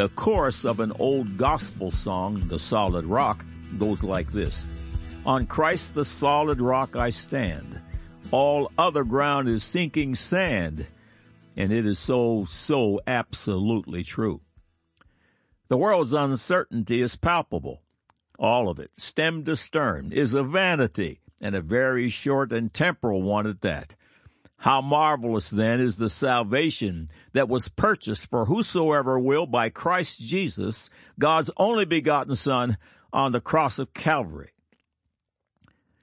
[0.00, 3.44] The chorus of an old gospel song, The Solid Rock,
[3.76, 4.66] goes like this.
[5.26, 7.78] On Christ the solid rock I stand.
[8.30, 10.86] All other ground is sinking sand.
[11.54, 14.40] And it is so, so absolutely true.
[15.68, 17.82] The world's uncertainty is palpable.
[18.38, 23.20] All of it, stem to stern, is a vanity, and a very short and temporal
[23.20, 23.96] one at that.
[24.60, 30.90] How marvelous then is the salvation that was purchased for whosoever will by Christ Jesus,
[31.18, 32.76] God's only begotten Son,
[33.10, 34.50] on the cross of Calvary.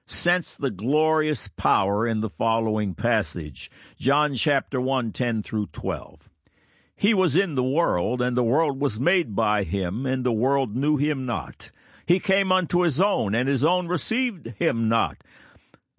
[0.06, 6.28] Sense the glorious power in the following passage, John chapter 1, 10 through 12.
[6.96, 10.74] He was in the world, and the world was made by him, and the world
[10.74, 11.70] knew him not.
[12.04, 15.22] He came unto his own, and his own received him not.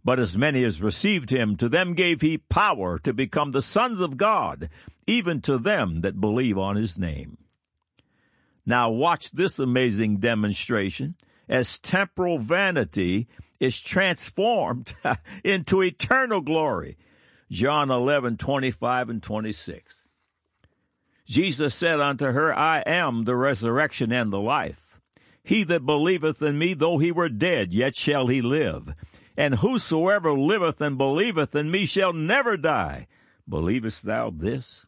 [0.09, 3.99] But as many as received him, to them gave he power to become the sons
[3.99, 4.68] of God,
[5.05, 7.38] even to them that believe on his name.
[8.66, 11.13] Now watch this amazing demonstration
[11.48, 13.27] as temporal vanity
[13.60, 14.96] is transformed
[15.43, 16.98] into eternal glory.
[17.52, 20.07] John 11, 25 and 26.
[21.27, 24.99] Jesus said unto her, I am the resurrection and the life.
[25.43, 28.96] He that believeth in me, though he were dead, yet shall he live
[29.40, 33.07] and whosoever liveth and believeth in me shall never die.
[33.48, 34.85] Believest thou this?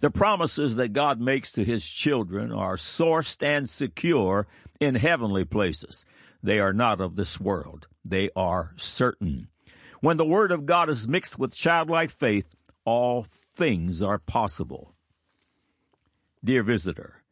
[0.00, 4.46] The promises that God makes to his children are sourced and secure
[4.80, 6.04] in heavenly places.
[6.42, 7.88] They are not of this world.
[8.04, 9.48] They are certain.
[10.00, 12.50] When the word of God is mixed with childlike faith,
[12.84, 14.94] all things are possible.
[16.44, 17.22] Dear visitor,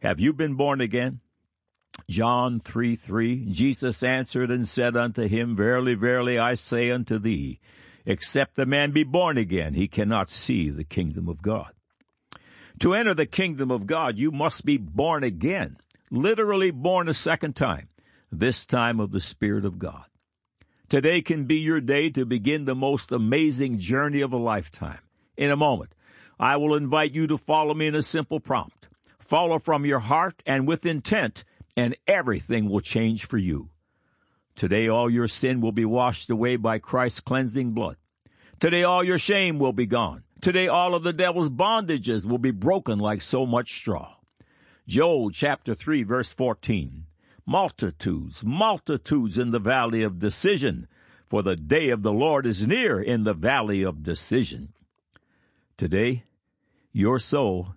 [0.00, 1.20] have you been born again?
[2.08, 7.60] John 3 3 Jesus answered and said unto him, Verily, verily, I say unto thee,
[8.06, 11.72] except a man be born again, he cannot see the kingdom of God.
[12.80, 15.76] To enter the kingdom of God, you must be born again,
[16.10, 17.88] literally born a second time,
[18.30, 20.04] this time of the Spirit of God.
[20.88, 24.98] Today can be your day to begin the most amazing journey of a lifetime.
[25.36, 25.94] In a moment,
[26.38, 28.88] I will invite you to follow me in a simple prompt.
[29.18, 31.44] Follow from your heart and with intent
[31.76, 33.70] and everything will change for you.
[34.54, 37.96] Today, all your sin will be washed away by Christ's cleansing blood.
[38.60, 40.24] Today, all your shame will be gone.
[40.40, 44.16] Today, all of the devil's bondages will be broken like so much straw.
[44.86, 47.06] Joel chapter 3, verse 14.
[47.46, 50.86] Multitudes, multitudes in the valley of decision,
[51.28, 54.74] for the day of the Lord is near in the valley of decision.
[55.76, 56.24] Today,
[56.92, 57.74] your soul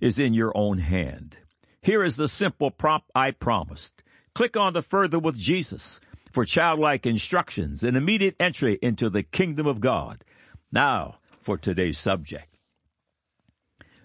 [0.00, 1.38] is in your own hand.
[1.86, 4.02] Here is the simple prompt I promised.
[4.34, 6.00] Click on the Further with Jesus
[6.32, 10.24] for childlike instructions and immediate entry into the kingdom of God.
[10.72, 12.58] Now for today's subject.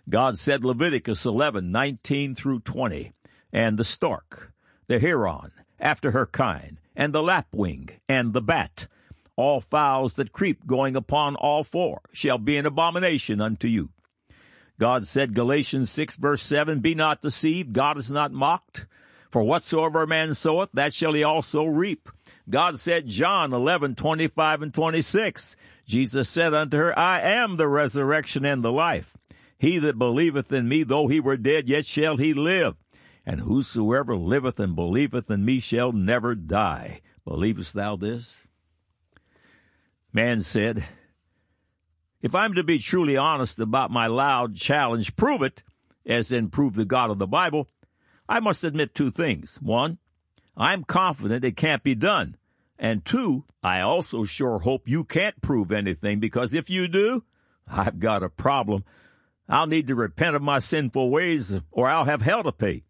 [0.08, 3.14] God said Leviticus 11:19 through 20,
[3.52, 4.54] and the stork,
[4.86, 8.86] the heron, after her kind, and the lapwing, and the bat,
[9.36, 13.90] all fowls that creep going upon all four, shall be an abomination unto you.
[14.82, 18.88] God said, Galatians 6 verse 7, Be not deceived, God is not mocked.
[19.30, 22.10] For whatsoever a man soweth, that shall he also reap.
[22.50, 25.56] God said, John 11, 25 and 26,
[25.86, 29.16] Jesus said unto her, I am the resurrection and the life.
[29.60, 32.76] He that believeth in me, though he were dead, yet shall he live.
[33.24, 37.02] And whosoever liveth and believeth in me shall never die.
[37.24, 38.48] Believest thou this?
[40.12, 40.84] Man said,
[42.22, 45.64] if I'm to be truly honest about my loud challenge, prove it,
[46.06, 47.68] as in prove the God of the Bible,
[48.30, 49.60] I must admit two things.
[49.62, 49.98] One,
[50.56, 52.38] I'm confident it can't be done.
[52.78, 57.24] And two, I also sure hope you can't prove anything because if you do,
[57.68, 58.84] I've got a problem.
[59.48, 62.84] I'll need to repent of my sinful ways or I'll have hell to pay.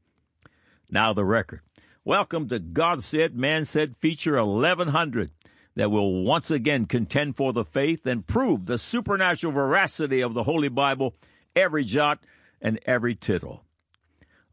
[0.89, 1.61] Now the record.
[2.03, 5.31] Welcome to God Said, Man Said feature 1100
[5.75, 10.43] that will once again contend for the faith and prove the supernatural veracity of the
[10.43, 11.15] Holy Bible,
[11.55, 12.19] every jot
[12.61, 13.63] and every tittle.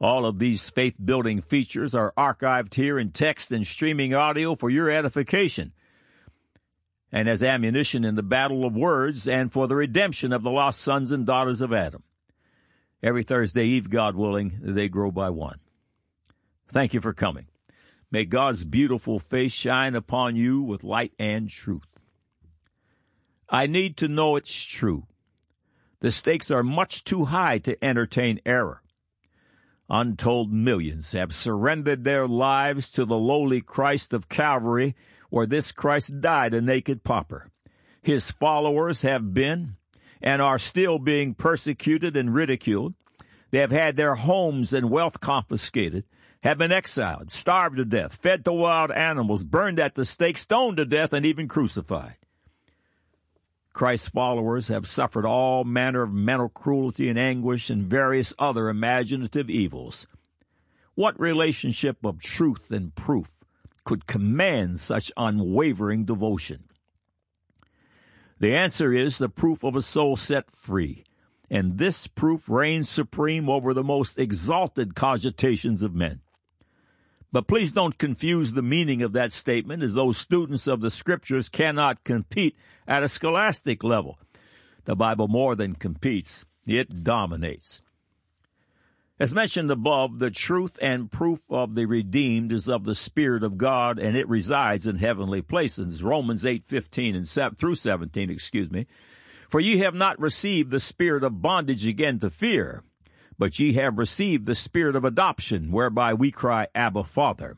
[0.00, 4.70] All of these faith building features are archived here in text and streaming audio for
[4.70, 5.72] your edification
[7.10, 10.80] and as ammunition in the battle of words and for the redemption of the lost
[10.80, 12.02] sons and daughters of Adam.
[13.02, 15.58] Every Thursday Eve, God willing, they grow by one.
[16.68, 17.46] Thank you for coming.
[18.10, 21.82] May God's beautiful face shine upon you with light and truth.
[23.50, 25.06] I need to know it's true.
[26.00, 28.82] The stakes are much too high to entertain error.
[29.90, 34.94] Untold millions have surrendered their lives to the lowly Christ of Calvary,
[35.30, 37.50] where this Christ died a naked pauper.
[38.02, 39.76] His followers have been
[40.22, 42.94] and are still being persecuted and ridiculed.
[43.50, 46.04] They have had their homes and wealth confiscated,
[46.42, 50.76] have been exiled, starved to death, fed to wild animals, burned at the stake, stoned
[50.76, 52.16] to death, and even crucified.
[53.72, 59.48] Christ's followers have suffered all manner of mental cruelty and anguish and various other imaginative
[59.48, 60.06] evils.
[60.94, 63.30] What relationship of truth and proof
[63.84, 66.64] could command such unwavering devotion?
[68.40, 71.04] The answer is the proof of a soul set free,
[71.50, 76.20] and this proof reigns supreme over the most exalted cogitations of men.
[77.30, 81.48] But please don't confuse the meaning of that statement as though students of the scriptures
[81.48, 84.18] cannot compete at a scholastic level.
[84.84, 87.82] The Bible more than competes, it dominates.
[89.20, 93.58] As mentioned above, the truth and proof of the redeemed is of the Spirit of
[93.58, 96.04] God, and it resides in heavenly places.
[96.04, 98.86] Romans eight fifteen and 7, through 17, excuse me.
[99.50, 102.84] For ye have not received the spirit of bondage again to fear,
[103.38, 107.56] but ye have received the spirit of adoption, whereby we cry, Abba, Father.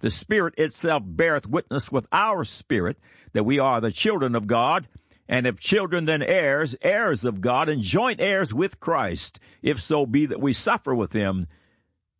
[0.00, 2.98] The Spirit itself beareth witness with our spirit
[3.32, 4.86] that we are the children of God,
[5.26, 10.04] and if children then heirs, heirs of God, and joint heirs with Christ, if so
[10.04, 11.46] be that we suffer with him,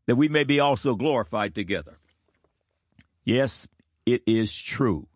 [0.06, 1.98] that we may be also glorified together.
[3.24, 3.68] Yes,
[4.06, 5.08] it is true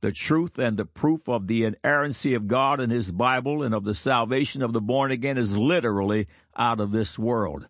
[0.00, 3.84] the truth and the proof of the inerrancy of God and His Bible and of
[3.84, 7.68] the salvation of the born again is literally out of this world.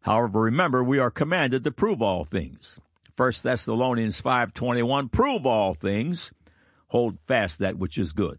[0.00, 2.80] However, remember, we are commanded to prove all things.
[3.16, 6.32] 1 Thessalonians 5.21, prove all things,
[6.86, 8.38] hold fast that which is good.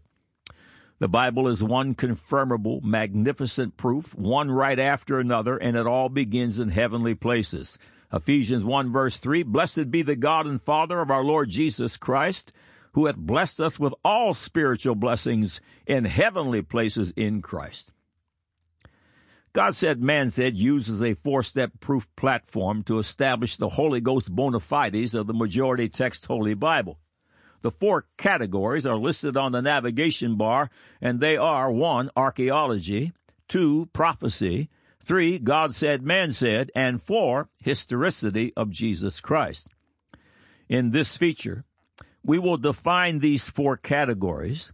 [1.00, 6.58] The Bible is one confirmable, magnificent proof, one right after another, and it all begins
[6.58, 7.78] in heavenly places.
[8.12, 12.52] Ephesians 1 verse 3, Blessed be the God and Father of our Lord Jesus Christ,
[12.92, 17.92] who hath blessed us with all spiritual blessings in heavenly places in Christ.
[19.52, 24.34] God said, Man said uses a four step proof platform to establish the Holy Ghost
[24.34, 26.98] bona fides of the majority text Holy Bible.
[27.62, 30.70] The four categories are listed on the navigation bar,
[31.00, 33.12] and they are one, archaeology,
[33.48, 34.70] two, prophecy,
[35.02, 39.68] three, God said, man said, and four, historicity of Jesus Christ.
[40.68, 41.64] In this feature,
[42.22, 44.72] we will define these four categories,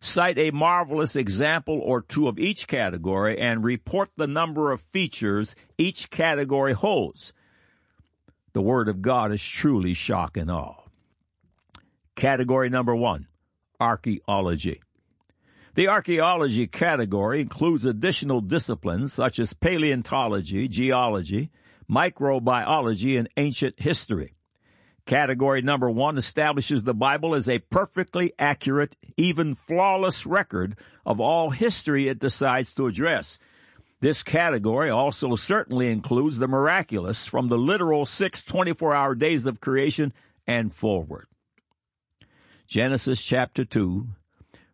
[0.00, 5.54] cite a marvelous example or two of each category, and report the number of features
[5.76, 7.32] each category holds.
[8.52, 10.82] The Word of God is truly shock and awe.
[12.16, 13.28] Category number one
[13.80, 14.80] archaeology.
[15.74, 21.50] The archaeology category includes additional disciplines such as paleontology, geology,
[21.88, 24.34] microbiology, and ancient history.
[25.08, 30.76] Category number one establishes the Bible as a perfectly accurate, even flawless record
[31.06, 33.38] of all history it decides to address.
[34.00, 39.62] This category also certainly includes the miraculous from the literal six 24 hour days of
[39.62, 40.12] creation
[40.46, 41.26] and forward.
[42.66, 44.08] Genesis chapter 2,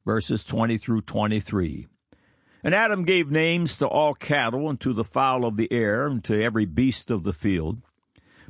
[0.05, 1.87] verses 20 through 23.
[2.65, 6.25] And Adam gave names to all cattle and to the fowl of the air and
[6.25, 7.83] to every beast of the field.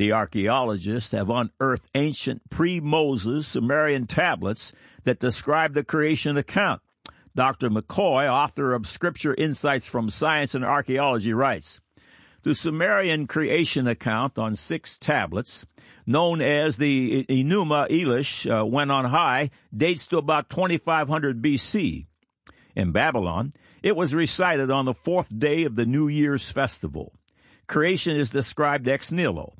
[0.00, 4.72] The archaeologists have unearthed ancient pre-Moses Sumerian tablets
[5.04, 6.80] that describe the creation account.
[7.36, 7.68] Dr.
[7.68, 11.82] McCoy, author of Scripture Insights from Science and Archaeology, writes,
[12.44, 15.66] the Sumerian creation account on six tablets,
[16.06, 22.06] known as the Enuma Elish, uh, went on high, dates to about 2500 BC.
[22.74, 23.52] In Babylon,
[23.82, 27.12] it was recited on the fourth day of the New Year's festival.
[27.66, 29.52] Creation is described ex nihilo.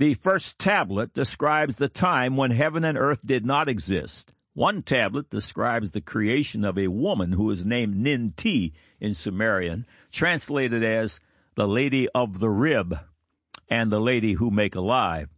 [0.00, 4.32] The first tablet describes the time when heaven and earth did not exist.
[4.54, 10.82] One tablet describes the creation of a woman who is named Ninti in Sumerian, translated
[10.82, 11.20] as
[11.54, 12.98] the lady of the rib
[13.68, 15.28] and the lady who make alive.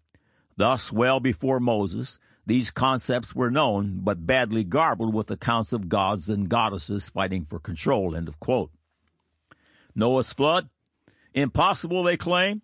[0.56, 6.28] Thus, well before Moses, these concepts were known, but badly garbled with accounts of gods
[6.28, 8.14] and goddesses fighting for control.
[8.14, 8.70] End of quote.
[9.96, 10.68] Noah's flood?
[11.34, 12.62] Impossible, they claim.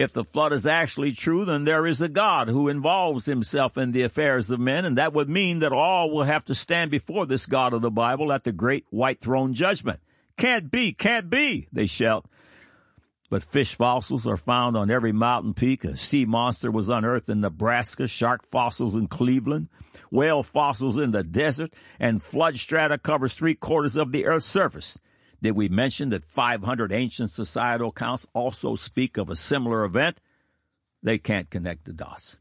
[0.00, 3.92] If the flood is actually true, then there is a God who involves himself in
[3.92, 7.26] the affairs of men, and that would mean that all will have to stand before
[7.26, 10.00] this God of the Bible at the great white throne judgment.
[10.38, 12.24] Can't be, can't be, they shout.
[13.28, 15.84] But fish fossils are found on every mountain peak.
[15.84, 19.68] A sea monster was unearthed in Nebraska, shark fossils in Cleveland,
[20.10, 24.98] whale fossils in the desert, and flood strata covers three quarters of the Earth's surface.
[25.42, 30.20] Did we mention that 500 ancient societal accounts also speak of a similar event?
[31.02, 32.38] They can't connect the dots.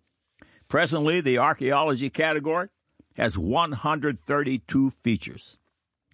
[0.67, 2.69] Presently, the archaeology category
[3.15, 5.57] has 132 features.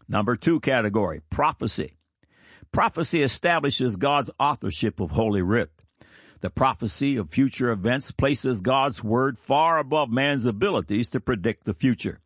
[0.07, 1.97] Number two category, prophecy.
[2.71, 5.71] Prophecy establishes God's authorship of Holy Writ.
[6.41, 11.73] The prophecy of future events places God's Word far above man's abilities to predict the
[11.73, 12.19] future.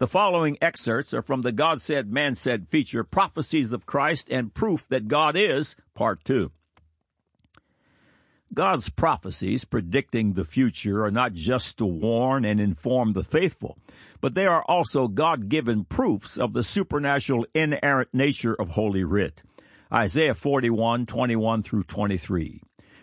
[0.00, 4.54] The following excerpts are from the God Said, Man Said feature, Prophecies of Christ and
[4.54, 6.50] Proof That God Is, Part 2.
[8.54, 13.76] God's prophecies predicting the future are not just to warn and inform the faithful,
[14.22, 19.42] but they are also God given proofs of the supernatural inerrant nature of Holy Writ.
[19.92, 22.62] Isaiah 41, 21 through 23.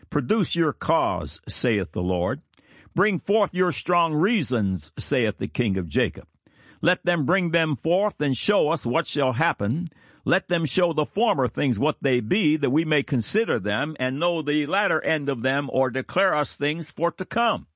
[0.09, 2.41] Produce your cause, saith the Lord.
[2.95, 6.25] Bring forth your strong reasons, saith the King of Jacob.
[6.81, 9.87] Let them bring them forth and show us what shall happen.
[10.25, 14.19] Let them show the former things what they be, that we may consider them and
[14.19, 17.67] know the latter end of them, or declare us things for to come.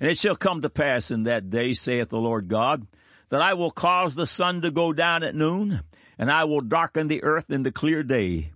[0.00, 2.86] And it shall come to pass in that day, saith the Lord God,
[3.28, 5.80] that I will cause the sun to go down at noon,
[6.18, 8.52] and I will darken the earth in the clear day.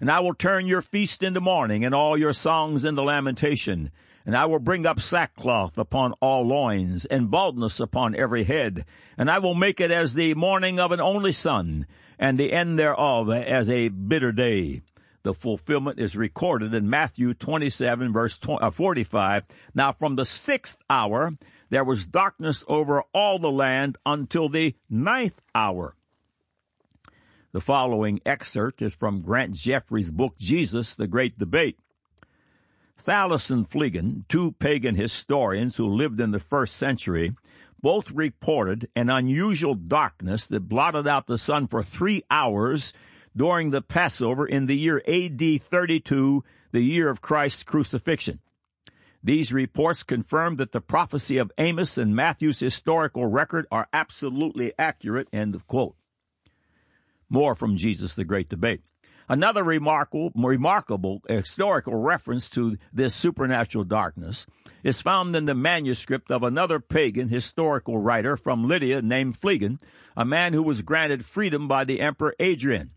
[0.00, 3.90] And I will turn your feast into mourning, and all your songs into lamentation.
[4.26, 8.84] And I will bring up sackcloth upon all loins, and baldness upon every head.
[9.18, 11.86] And I will make it as the morning of an only son,
[12.18, 14.82] and the end thereof as a bitter day.
[15.24, 19.44] The fulfillment is recorded in Matthew 27 verse uh, 45.
[19.74, 21.32] Now from the sixth hour,
[21.70, 25.96] there was darkness over all the land until the ninth hour.
[27.52, 31.78] The following excerpt is from Grant Jeffrey's book, Jesus, the Great Debate.
[32.98, 37.32] Thallus and Phlegon, two pagan historians who lived in the first century,
[37.80, 42.92] both reported an unusual darkness that blotted out the sun for three hours
[43.36, 48.40] during the Passover in the year AD 32, the year of Christ's crucifixion.
[49.22, 55.28] These reports confirm that the prophecy of Amos and Matthew's historical record are absolutely accurate.
[55.32, 55.96] End of quote.
[57.30, 58.82] More from Jesus the Great Debate.
[59.26, 64.46] Another remarkable, remarkable historical reference to this supernatural darkness
[64.82, 69.78] is found in the manuscript of another pagan historical writer from Lydia named Phlegon,
[70.14, 72.90] a man who was granted freedom by the Emperor Adrian.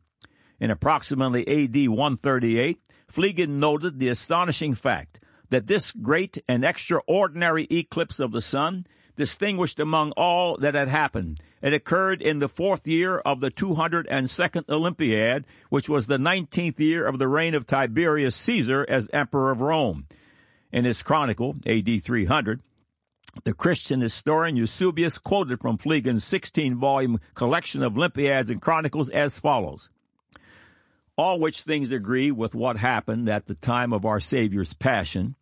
[0.60, 8.20] In approximately AD 138, Phlegon noted the astonishing fact that this great and extraordinary eclipse
[8.20, 8.86] of the sun
[9.16, 11.40] distinguished among all that had happened.
[11.62, 17.06] It occurred in the fourth year of the 202nd Olympiad, which was the 19th year
[17.06, 20.08] of the reign of Tiberius Caesar as Emperor of Rome.
[20.72, 22.62] In his chronicle, AD 300,
[23.44, 29.40] the Christian historian Eusebius quoted from Phlegon's 16 volume collection of Olympiads and Chronicles as
[29.40, 29.90] follows
[31.18, 35.36] All which things agree with what happened at the time of our Savior's Passion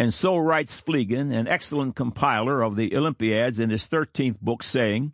[0.00, 5.12] and so writes Phlegon, an excellent compiler of the Olympiads in his 13th book, saying,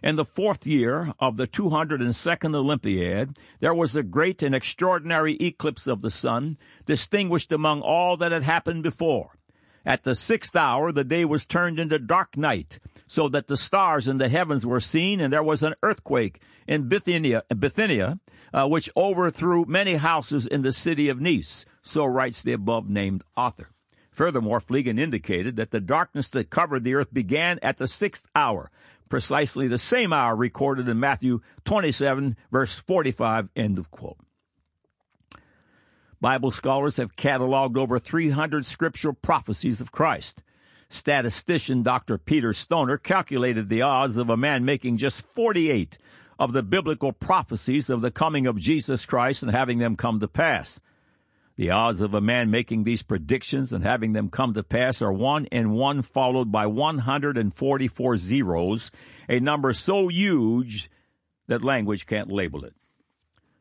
[0.00, 5.88] in the fourth year of the 202nd Olympiad, there was a great and extraordinary eclipse
[5.88, 9.37] of the sun, distinguished among all that had happened before.
[9.84, 14.08] At the sixth hour, the day was turned into dark night, so that the stars
[14.08, 18.18] in the heavens were seen, and there was an earthquake in Bithynia, Bithynia
[18.52, 21.64] uh, which overthrew many houses in the city of Nice.
[21.82, 23.70] So writes the above named author.
[24.10, 28.70] Furthermore, Phlegon indicated that the darkness that covered the earth began at the sixth hour,
[29.08, 34.18] precisely the same hour recorded in Matthew 27, verse 45, end of quote.
[36.20, 40.42] Bible scholars have cataloged over 300 scriptural prophecies of Christ.
[40.88, 42.18] Statistician Dr.
[42.18, 45.96] Peter Stoner calculated the odds of a man making just 48
[46.38, 50.28] of the biblical prophecies of the coming of Jesus Christ and having them come to
[50.28, 50.80] pass.
[51.56, 55.12] The odds of a man making these predictions and having them come to pass are
[55.12, 58.90] 1 and 1 followed by 144 zeros,
[59.28, 60.90] a number so huge
[61.48, 62.74] that language can't label it.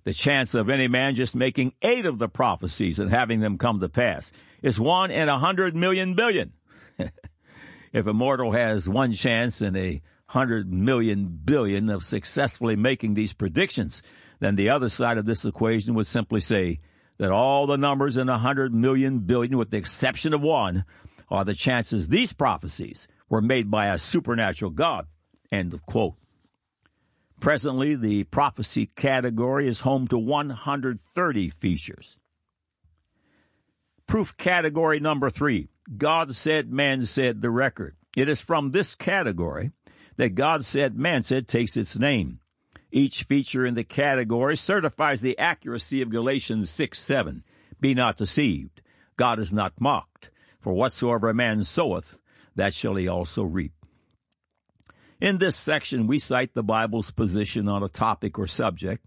[0.08, 3.82] The chance of any man just making eight of the prophecies and having them come
[3.82, 6.54] to pass is one in a hundred million billion.
[7.92, 13.34] if a mortal has one chance in a hundred million billion of successfully making these
[13.34, 14.02] predictions,
[14.40, 16.80] then the other side of this equation would simply say
[17.18, 20.86] that all the numbers in a hundred million billion, with the exception of one,
[21.30, 25.06] are the chances these prophecies were made by a supernatural God.
[25.52, 26.16] End of quote.
[27.40, 32.18] Presently, the prophecy category is home to 130 features.
[34.08, 37.96] Proof category number three God said, man said, the record.
[38.16, 39.72] It is from this category
[40.18, 42.40] that God said, man said takes its name.
[42.92, 47.44] Each feature in the category certifies the accuracy of Galatians 6 7.
[47.80, 48.82] Be not deceived.
[49.18, 50.32] God is not mocked.
[50.60, 52.20] For whatsoever a man soweth,
[52.56, 53.77] that shall he also reap.
[55.20, 59.04] In this section, we cite the Bible's position on a topic or subject,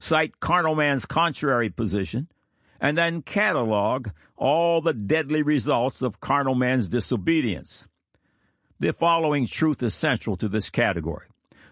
[0.00, 2.28] cite carnal man's contrary position,
[2.80, 7.86] and then catalog all the deadly results of carnal man's disobedience.
[8.80, 11.28] The following truth is central to this category.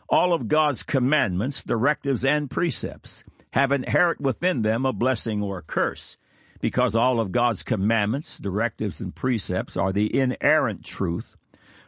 [0.09, 5.63] All of God's commandments, directives, and precepts have inherent within them a blessing or a
[5.63, 6.17] curse,
[6.61, 11.37] because all of God's commandments, directives, and precepts are the inerrant truth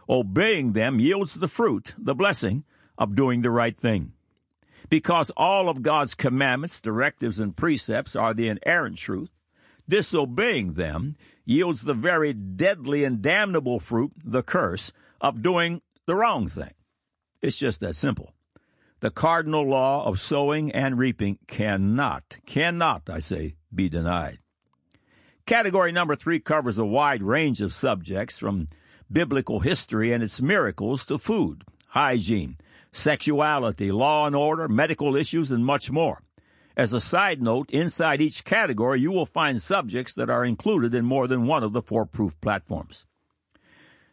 [0.08, 2.64] Obeying them yields the fruit, the blessing,
[2.98, 4.12] of doing the right thing.
[4.88, 9.30] Because all of God's commandments, directives, and precepts are the inerrant truth,
[9.88, 16.46] disobeying them yields the very deadly and damnable fruit, the curse, of doing the wrong
[16.46, 16.72] thing.
[17.42, 18.32] It's just that simple.
[19.00, 24.38] The cardinal law of sowing and reaping cannot, cannot, I say, be denied.
[25.46, 28.66] Category number three covers a wide range of subjects from
[29.10, 32.56] biblical history and its miracles to food, hygiene,
[32.92, 36.22] sexuality, law and order, medical issues, and much more.
[36.76, 41.04] As a side note, inside each category, you will find subjects that are included in
[41.04, 43.06] more than one of the four proof platforms.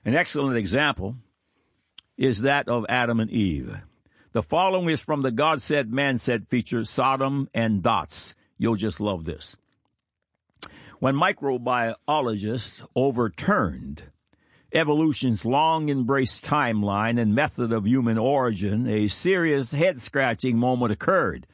[0.06, 1.18] An excellent example
[2.18, 3.82] is that of Adam and Eve.
[4.32, 8.36] The following is from the God said, man said feature, Sodom and Dots.
[8.58, 9.58] You'll just love this.
[11.00, 14.04] When microbiologists overturned
[14.74, 21.48] evolution's long embraced timeline and method of human origin, a serious head scratching moment occurred.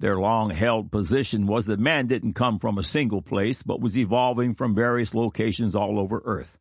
[0.00, 3.98] Their long held position was that man didn't come from a single place, but was
[3.98, 6.58] evolving from various locations all over Earth.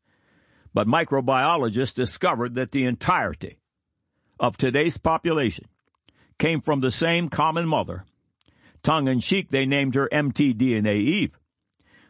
[0.73, 3.60] But microbiologists discovered that the entirety
[4.39, 5.65] of today's population
[6.38, 8.06] came from the same common mother.
[8.84, 11.39] Tongue in cheek, they named her mtDNA Eve.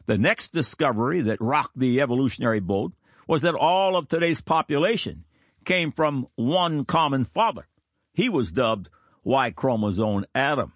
[0.06, 2.94] The next discovery that rocked the evolutionary boat
[3.30, 5.24] was that all of today's population
[5.64, 7.68] came from one common father.
[8.12, 8.90] He was dubbed
[9.24, 10.74] Y chromosome Adam.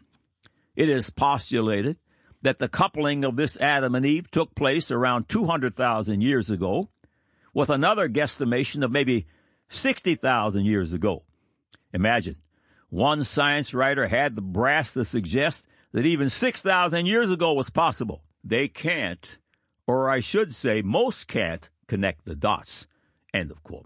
[0.75, 1.97] It is postulated
[2.43, 6.89] that the coupling of this Adam and Eve took place around 200,000 years ago,
[7.55, 9.25] with another guesstimation of maybe
[9.69, 11.23] 60,000 years ago.
[11.91, 12.35] Imagine,
[12.89, 18.21] one science writer had the brass to suggest that even 6,000 years ago was possible.
[18.43, 19.39] They can't,
[19.87, 22.87] or I should say, most can't, connect the dots.
[23.35, 23.85] End of quote.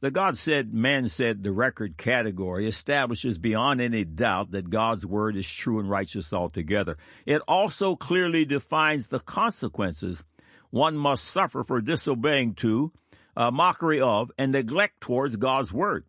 [0.00, 5.36] The God said, man said, the record category establishes beyond any doubt that God's word
[5.36, 6.96] is true and righteous altogether.
[7.26, 10.24] It also clearly defines the consequences
[10.70, 12.92] one must suffer for disobeying to,
[13.36, 16.06] uh, mockery of, and neglect towards God's word.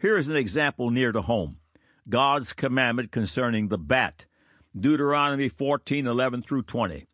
[0.00, 1.58] Here is an example near to home.
[2.08, 4.26] God's commandment concerning the bat.
[4.76, 7.06] Deuteronomy 14, 11 through 20.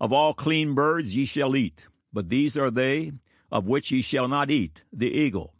[0.00, 3.12] Of all clean birds ye shall eat, but these are they
[3.52, 5.54] of which ye shall not eat the eagle,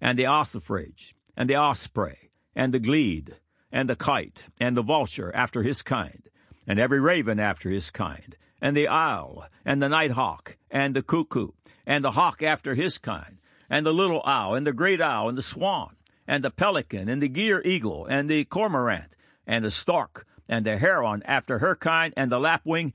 [0.00, 3.38] and the ossifrage, and the osprey, and the glede,
[3.72, 6.28] and the kite, and the vulture after his kind,
[6.66, 11.48] and every raven after his kind, and the owl, and the nighthawk, and the cuckoo,
[11.84, 15.36] and the hawk after his kind, and the little owl, and the great owl, and
[15.36, 15.96] the swan,
[16.28, 20.78] and the pelican, and the gier eagle, and the cormorant, and the stork, and the
[20.78, 22.92] heron after her kind, and the lapwing,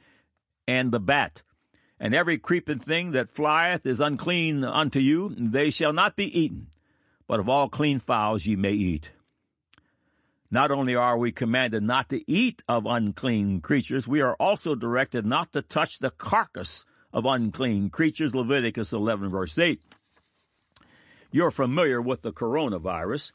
[0.69, 1.41] and the bat.
[1.99, 6.67] And every creeping thing that flieth is unclean unto you, they shall not be eaten.
[7.27, 9.12] But of all clean fowls ye may eat.
[10.51, 15.25] Not only are we commanded not to eat of unclean creatures, we are also directed
[15.25, 19.82] not to touch the carcass of unclean creatures, Leviticus 11 verse 8.
[21.32, 23.32] You're familiar with the coronavirus.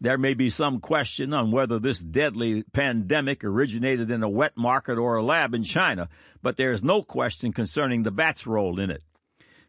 [0.00, 4.96] There may be some question on whether this deadly pandemic originated in a wet market
[4.96, 6.08] or a lab in China,
[6.40, 9.02] but there is no question concerning the bat's role in it.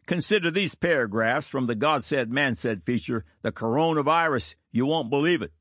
[0.06, 4.56] Consider these paragraphs from the God Said, Man Said feature, The Coronavirus.
[4.70, 5.52] You won't believe it.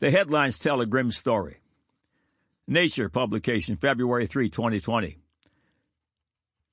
[0.00, 1.60] The headlines tell a grim story.
[2.66, 5.18] Nature publication, February 3, 2020.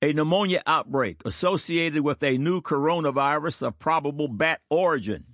[0.02, 5.24] A pneumonia outbreak associated with a new coronavirus of probable bat origin.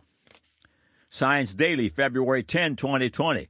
[1.11, 3.49] Science Daily, February 10, 2020.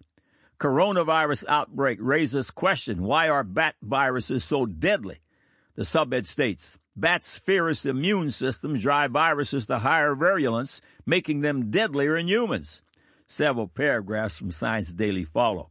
[0.60, 5.18] Coronavirus outbreak raises question why are bat viruses so deadly?
[5.74, 12.16] The subhead states bats' fierce immune systems drive viruses to higher virulence, making them deadlier
[12.16, 12.82] in humans.
[13.26, 15.70] Several paragraphs from Science Daily follow.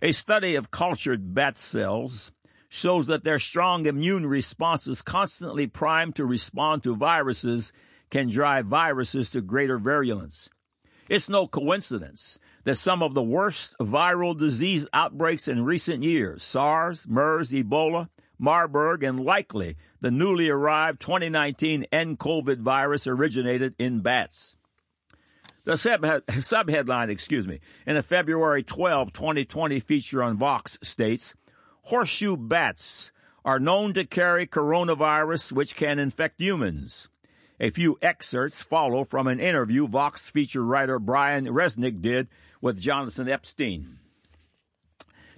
[0.00, 2.30] A study of cultured bat cells
[2.68, 7.72] shows that their strong immune responses constantly primed to respond to viruses
[8.08, 10.48] can drive viruses to greater virulence.
[11.10, 17.08] It's no coincidence that some of the worst viral disease outbreaks in recent years, SARS,
[17.08, 24.54] MERS, Ebola, Marburg, and likely the newly arrived 2019 nCoV virus originated in bats.
[25.64, 31.34] The subheadline, excuse me, in a February 12, 2020 feature on Vox states,
[31.82, 33.10] horseshoe bats
[33.44, 37.08] are known to carry coronavirus which can infect humans.
[37.62, 42.28] A few excerpts follow from an interview Vox feature writer Brian Resnick did
[42.62, 43.98] with Jonathan Epstein.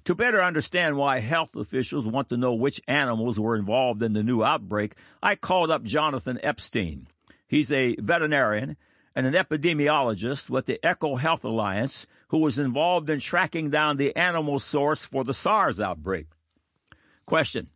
[0.05, 4.23] To better understand why health officials want to know which animals were involved in the
[4.23, 7.09] new outbreak, I called up Jonathan Epstein.
[7.49, 8.77] He's a veterinarian
[9.17, 14.15] and an epidemiologist with the Eco Health Alliance who was involved in tracking down the
[14.15, 16.29] animal source for the SARS outbreak.
[17.27, 17.69] Question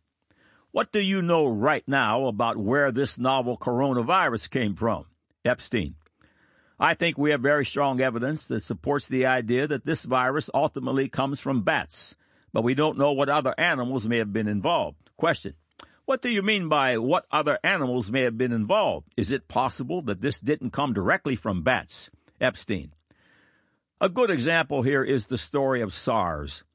[0.77, 5.05] what do you know right now about where this novel coronavirus came from?
[5.43, 5.95] Epstein.
[6.79, 11.09] I think we have very strong evidence that supports the idea that this virus ultimately
[11.09, 12.15] comes from bats,
[12.53, 14.97] but we don't know what other animals may have been involved.
[15.17, 15.55] Question.
[16.05, 19.07] What do you mean by what other animals may have been involved?
[19.17, 22.11] Is it possible that this didn't come directly from bats?
[22.39, 22.93] Epstein.
[23.99, 26.65] A good example here is the story of SARS.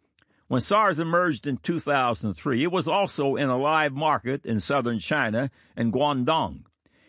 [0.52, 5.50] When SARS emerged in 2003, it was also in a live market in southern China
[5.74, 6.64] and Guangdong.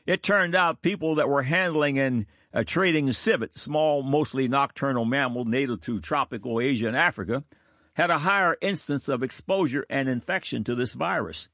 [0.05, 5.43] It turned out people that were handling and uh, trading civet, small, mostly nocturnal mammal
[5.43, 7.43] native to tropical Asia and Africa,
[7.95, 11.49] had a higher instance of exposure and infection to this virus.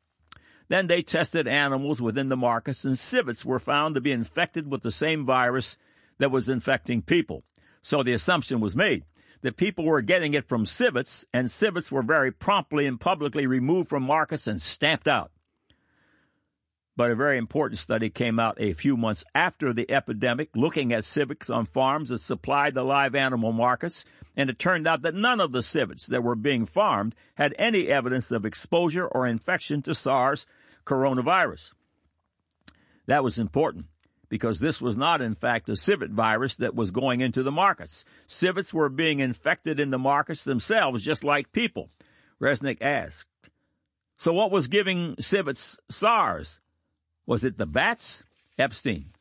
[0.68, 4.84] Then they tested animals within the markets, and civets were found to be infected with
[4.84, 5.76] the same virus
[6.20, 7.46] that was infecting people.
[7.82, 9.06] So the assumption was made
[9.42, 13.90] that people were getting it from civets, and civets were very promptly and publicly removed
[13.90, 15.32] from markets and stamped out.
[16.96, 21.06] But a very important study came out a few months after the epidemic looking at
[21.06, 24.04] civets on farms that supplied the live animal markets,
[24.36, 27.88] and it turned out that none of the civets that were being farmed had any
[27.88, 30.46] evidence of exposure or infection to SARS
[30.86, 31.74] coronavirus.
[33.06, 33.86] That was important
[34.30, 38.06] because this was not, in fact, a civet virus that was going into the markets.
[38.28, 41.90] Civets were being infected in the markets themselves, just like people.
[42.42, 43.28] Resnick asked.
[44.18, 46.62] So what was giving civets SARS?
[47.26, 48.24] Was it the bats?
[48.58, 49.14] Epstein.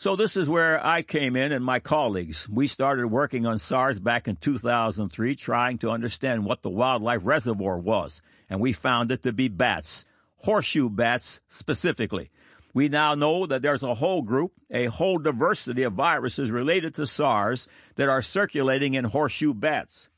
[0.00, 2.48] So this is where I came in and my colleagues.
[2.48, 7.78] We started working on SARS back in 2003, trying to understand what the wildlife reservoir
[7.78, 8.22] was.
[8.48, 10.06] And we found it to be bats,
[10.38, 12.30] horseshoe bats specifically.
[12.72, 17.06] We now know that there's a whole group, a whole diversity of viruses related to
[17.06, 20.08] SARS that are circulating in horseshoe bats.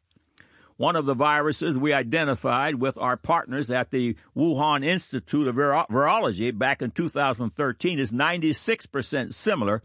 [0.76, 6.56] One of the viruses we identified with our partners at the Wuhan Institute of Virology
[6.56, 9.82] back in 2013 is 96% similar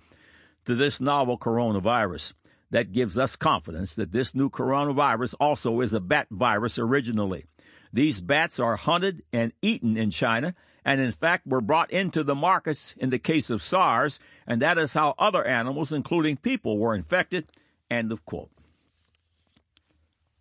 [0.66, 2.34] to this novel coronavirus.
[2.72, 7.46] That gives us confidence that this new coronavirus also is a bat virus originally.
[7.94, 10.54] These bats are hunted and eaten in China
[10.88, 14.78] and in fact were brought into the markets in the case of SARS, and that
[14.78, 17.52] is how other animals, including people, were infected.
[17.92, 18.50] End of quote.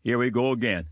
[0.04, 0.86] Here we go again.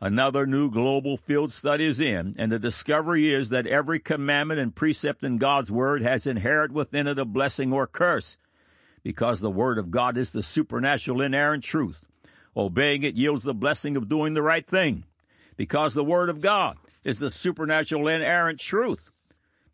[0.00, 4.74] Another new global field study is in, and the discovery is that every commandment and
[4.74, 8.36] precept in God's Word has inherent within it a blessing or curse,
[9.04, 12.04] because the Word of God is the supernatural inerrant truth.
[12.56, 15.04] Obeying it yields the blessing of doing the right thing,
[15.56, 19.10] because the Word of God is the supernatural inerrant truth.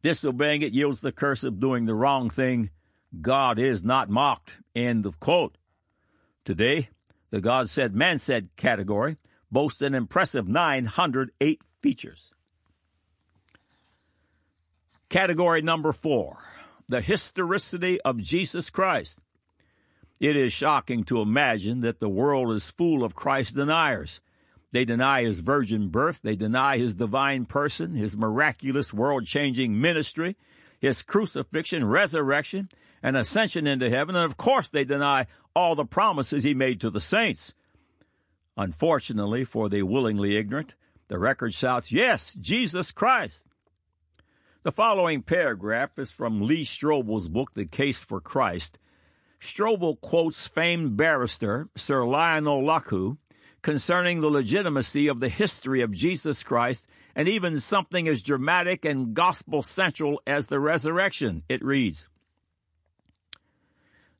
[0.02, 2.70] Disobeying it yields the curse of doing the wrong thing.
[3.20, 4.60] God is not mocked.
[4.74, 5.56] End of quote.
[6.44, 6.90] Today,
[7.30, 9.16] the God said, man said category
[9.50, 12.32] boasts an impressive 908 features.
[15.08, 16.38] Category number four
[16.88, 19.20] the historicity of Jesus Christ.
[20.20, 24.20] It is shocking to imagine that the world is full of Christ deniers.
[24.74, 30.36] They deny his virgin birth, they deny his divine person, his miraculous world changing ministry,
[30.80, 32.68] his crucifixion, resurrection,
[33.00, 36.90] and ascension into heaven, and of course they deny all the promises he made to
[36.90, 37.54] the saints.
[38.56, 40.74] Unfortunately for the willingly ignorant,
[41.06, 43.46] the record shouts, Yes, Jesus Christ.
[44.64, 48.80] The following paragraph is from Lee Strobel's book, The Case for Christ.
[49.40, 53.18] Strobel quotes famed barrister Sir Lionel Luckhoo
[53.64, 59.14] concerning the legitimacy of the history of Jesus Christ and even something as dramatic and
[59.14, 61.42] gospel central as the resurrection.
[61.48, 62.10] It reads,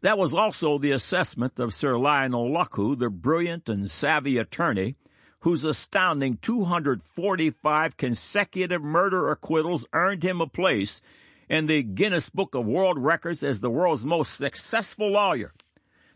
[0.01, 4.97] that was also the assessment of Sir Lionel Luckhoo, the brilliant and savvy attorney,
[5.41, 11.03] whose astounding 245 consecutive murder acquittals earned him a place
[11.51, 15.53] in the Guinness Book of World Records as the world's most successful lawyer.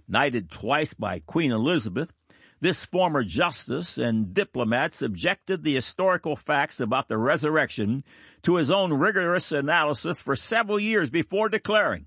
[0.06, 2.14] Knighted twice by Queen Elizabeth,
[2.60, 8.00] this former justice and diplomat subjected the historical facts about the resurrection
[8.42, 12.06] to his own rigorous analysis for several years before declaring,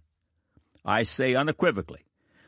[0.84, 2.06] I say unequivocally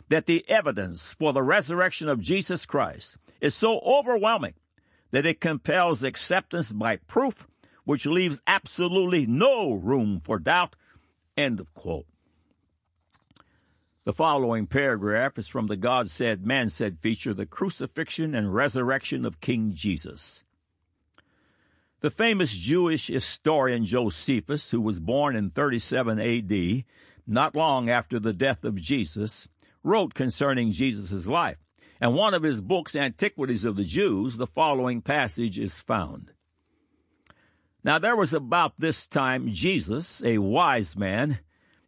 [0.10, 4.54] that the evidence for the resurrection of Jesus Christ is so overwhelming
[5.12, 7.48] that it compels acceptance by proof,
[7.86, 10.76] which leaves absolutely no room for doubt.
[11.38, 12.06] End of quote.
[14.06, 19.24] The following paragraph is from the God Said, Man Said feature, The Crucifixion and Resurrection
[19.24, 20.44] of King Jesus.
[22.02, 26.84] The famous Jewish historian Josephus, who was born in 37 AD,
[27.26, 29.48] not long after the death of Jesus,
[29.84, 31.64] wrote concerning Jesus' life.
[32.02, 36.34] And one of his books, Antiquities of the Jews, the following passage is found.
[37.86, 41.40] Now there was about this time Jesus, a wise man,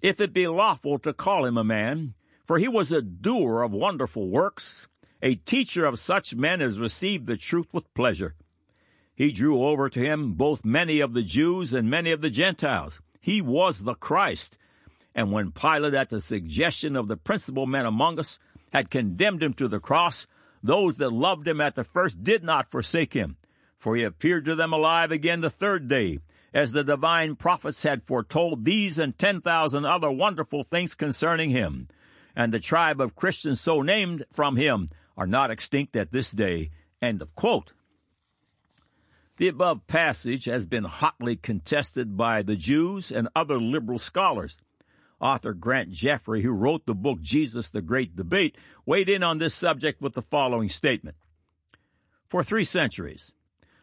[0.06, 2.13] if it be lawful to call him a man,
[2.46, 4.88] for he was a doer of wonderful works,
[5.20, 8.36] a teacher of such men as received the truth with pleasure.
[9.15, 13.02] He drew over to him both many of the Jews and many of the Gentiles.
[13.20, 14.60] He was the Christ,
[15.15, 18.38] and when Pilate, at the suggestion of the principal men among us,
[18.74, 20.28] had condemned him to the cross,
[20.62, 23.38] those that loved him at the first did not forsake him,
[23.76, 26.20] for he appeared to them alive again the third day,
[26.56, 31.89] as the divine prophets had foretold these and ten thousand other wonderful things concerning him.
[32.34, 34.88] And the tribe of Christians so named from him
[35.18, 36.72] are not extinct at this day.
[37.02, 37.74] End of quote.
[39.38, 44.62] The above passage has been hotly contested by the Jews and other liberal scholars.
[45.20, 49.54] Author Grant Jeffrey, who wrote the book Jesus the Great Debate, weighed in on this
[49.54, 51.18] subject with the following statement.
[52.28, 53.34] For three centuries,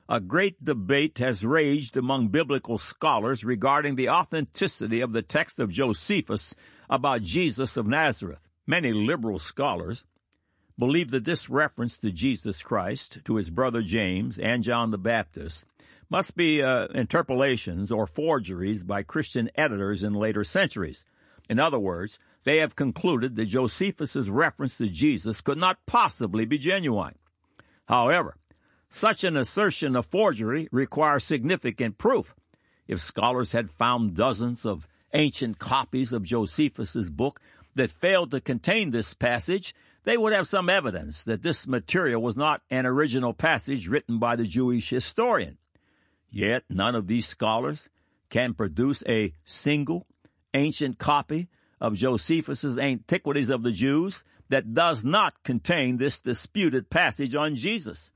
[0.09, 5.71] a great debate has raged among biblical scholars regarding the authenticity of the text of
[5.71, 6.55] Josephus
[6.91, 8.49] about Jesus of Nazareth.
[8.67, 10.05] Many liberal scholars
[10.79, 15.67] believe that this reference to Jesus Christ, to his brother James, and John the Baptist
[16.11, 21.05] must be uh, interpolations or forgeries by Christian editors in later centuries.
[21.49, 26.59] In other words, they have concluded that Josephus's reference to Jesus could not possibly be
[26.59, 27.15] genuine.
[27.87, 28.37] However,
[28.95, 32.35] such an assertion of forgery requires significant proof.
[32.87, 37.41] If scholars had found dozens of ancient copies of Josephus's book
[37.75, 39.75] that failed to contain this passage,
[40.05, 44.37] they would have some evidence that this material was not an original passage written by
[44.37, 45.57] the Jewish historian.
[46.31, 47.89] Yet none of these scholars
[48.29, 50.07] can produce a single
[50.53, 51.49] ancient copy
[51.81, 58.13] of Josephus's Antiquities of the Jews that does not contain this disputed passage on Jesus.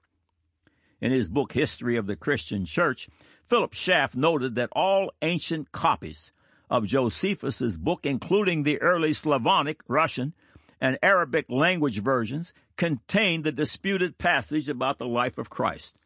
[1.06, 3.08] In his book History of the Christian Church,
[3.46, 6.32] Philip Schaff noted that all ancient copies
[6.68, 10.34] of Josephus's book, including the early Slavonic, Russian,
[10.80, 15.96] and Arabic language versions, contain the disputed passage about the life of Christ.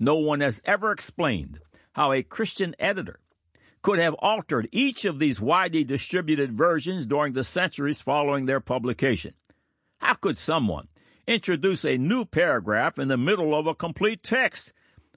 [0.00, 1.60] No one has ever explained
[1.92, 3.20] how a Christian editor
[3.80, 9.34] could have altered each of these widely distributed versions during the centuries following their publication.
[9.98, 10.88] How could someone
[11.28, 14.72] introduce a new paragraph in the middle of a complete text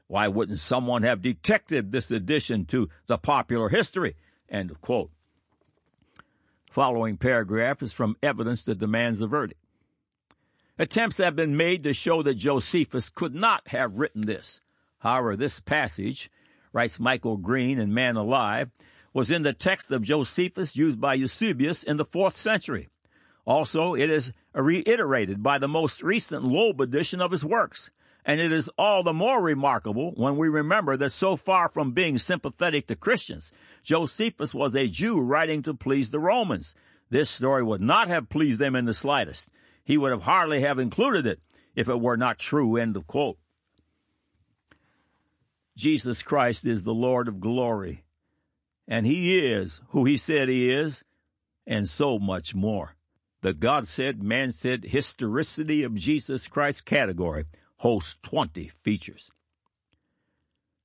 [0.08, 4.18] Why wouldn't someone have detected this addition to the popular history?
[4.50, 5.10] End of quote.
[6.70, 9.62] Following paragraph is from evidence that demands a verdict.
[10.78, 14.60] Attempts have been made to show that Josephus could not have written this.
[15.00, 16.30] However, this passage,
[16.74, 18.70] writes Michael Green in Man Alive,
[19.14, 22.90] was in the text of Josephus used by Eusebius in the fourth century.
[23.46, 27.92] Also, it is reiterated by the most recent Loeb edition of his works,
[28.24, 32.18] and it is all the more remarkable when we remember that so far from being
[32.18, 33.52] sympathetic to Christians,
[33.84, 36.76] Josephus was a Jew writing to please the Romans.
[37.10, 39.50] This story would not have pleased them in the slightest
[39.84, 41.40] he would have hardly have included it
[41.76, 42.78] if it were not true.
[42.78, 43.38] End of quote.
[45.76, 48.04] Jesus Christ is the Lord of glory,
[48.88, 51.04] and he is who he said he is,
[51.66, 52.96] and so much more.
[53.42, 57.46] The God said, man said historicity of Jesus Christ category
[57.78, 59.32] hosts 20 features.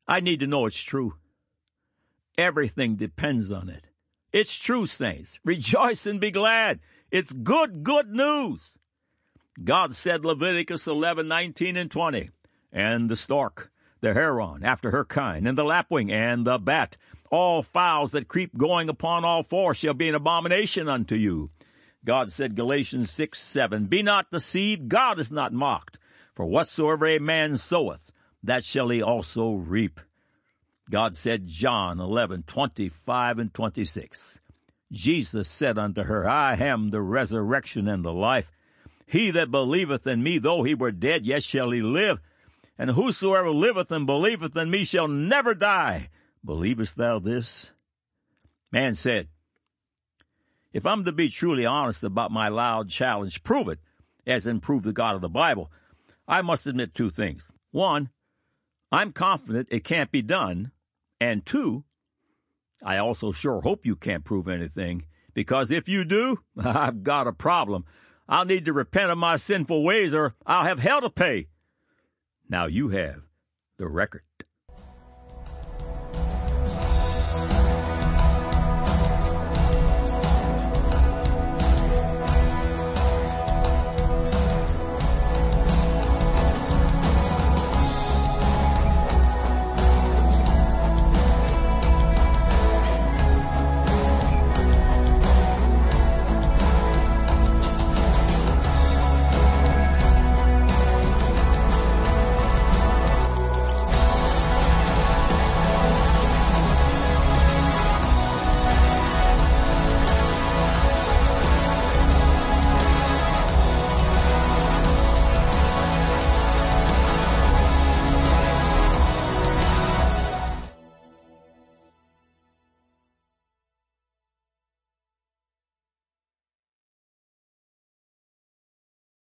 [0.09, 1.15] I need to know it's true.
[2.39, 3.89] Everything depends on it.
[4.33, 5.39] It's true, saints.
[5.45, 6.81] Rejoice and be glad.
[7.11, 8.79] It's good, good news.
[9.63, 12.31] God said Leviticus 11, 19, and 20,
[12.73, 16.97] and the stork, the heron after her kind, and the lapwing, and the bat,
[17.31, 21.51] all fowls that creep going upon all four shall be an abomination unto you.
[22.07, 25.99] God said, Galatians 6, 7, Be not deceived, God is not mocked.
[26.35, 28.13] For whatsoever a man soweth,
[28.45, 30.01] that shall he also reap.
[30.89, 34.41] God said, John 11, 25 and 26.
[34.93, 38.53] Jesus said unto her, I am the resurrection and the life.
[39.07, 42.21] He that believeth in me, though he were dead, yet shall he live.
[42.79, 46.11] And whosoever liveth and believeth in me shall never die.
[46.45, 47.73] Believest thou this?
[48.71, 49.29] Man said,
[50.77, 53.79] If I'm to be truly honest about my loud challenge, prove it,
[54.27, 55.73] as in prove the God of the Bible,
[56.29, 57.51] I must admit two things.
[57.71, 58.11] One,
[58.93, 60.73] I'm confident it can't be done.
[61.19, 61.85] And two,
[62.85, 67.33] I also sure hope you can't prove anything, because if you do, I've got a
[67.33, 67.87] problem.
[68.29, 71.47] I'll need to repent of my sinful ways or I'll have hell to pay.
[72.51, 73.23] Now you have
[73.79, 74.26] the record.